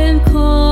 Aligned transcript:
And 0.00 0.24
called. 0.24 0.69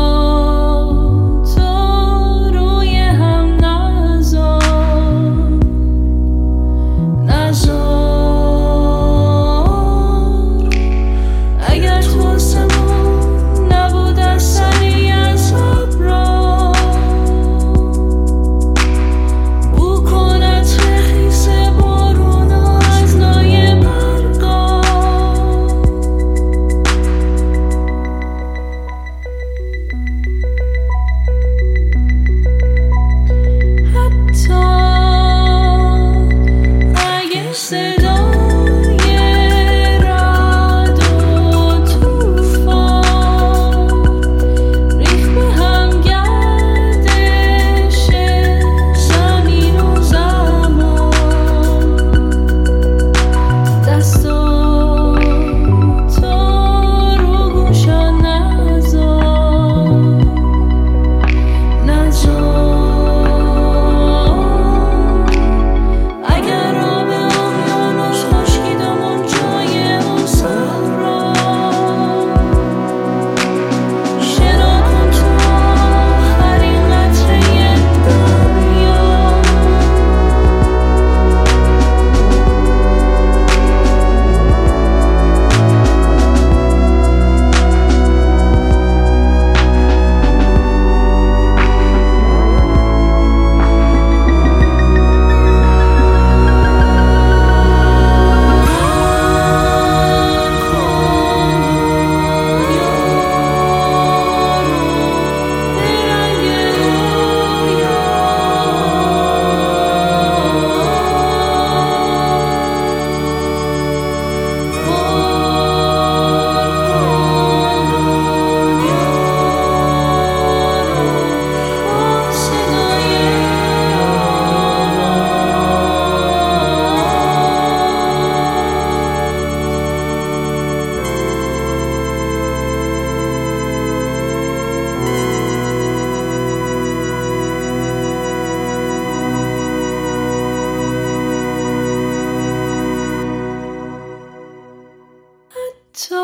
تو 145.98 146.14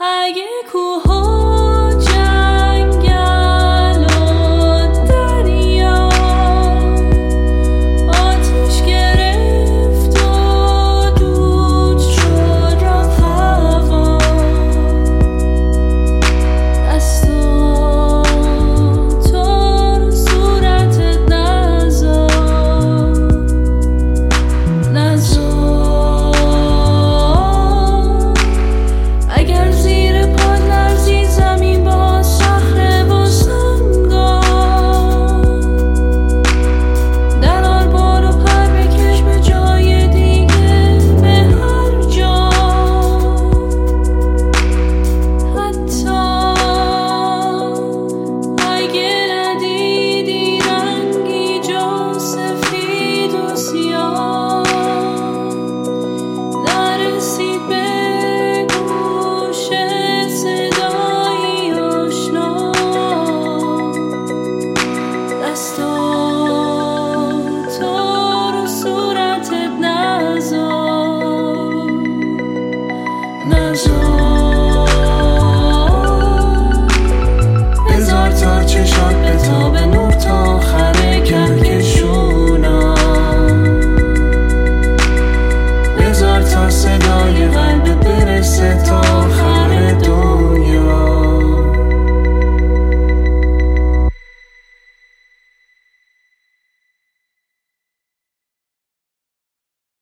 اگه 0.00 0.48
کو 0.72 0.91